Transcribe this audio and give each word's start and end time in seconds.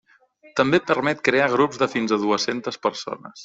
També 0.59 0.79
permet 0.91 1.21
crear 1.29 1.51
grups 1.57 1.83
de 1.83 1.91
fins 1.93 2.17
a 2.17 2.21
dues-centes 2.27 2.85
persones. 2.89 3.39